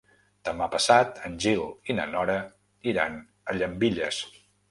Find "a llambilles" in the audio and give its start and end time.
3.53-4.25